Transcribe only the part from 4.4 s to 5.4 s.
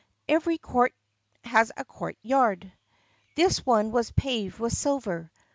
with silver.